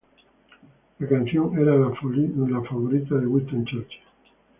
[0.99, 1.91] La canción era la
[2.61, 4.01] favorita de Winston Churchill.